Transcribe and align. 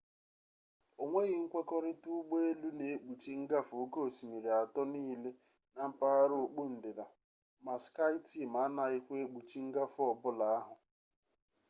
onweghi 1.01 1.37
nkwekorita 1.43 2.07
ụgbọ 2.19 2.35
elu 2.49 2.69
na-ekpuchi 2.77 3.31
ngafe 3.41 3.73
oke 3.83 3.99
osimiri 4.07 4.49
atọ 4.61 4.81
niile 4.91 5.31
na 5.75 5.81
mpaghara 5.89 6.35
okpu 6.45 6.61
ndịda 6.73 7.05
ma 7.63 7.73
skyteam 7.83 8.53
anaghịkwa 8.63 9.15
ekpuchi 9.23 9.59
ngafe 9.69 9.99
ọ 10.11 10.13
bụla 10.21 10.45
ahụ 10.57 10.75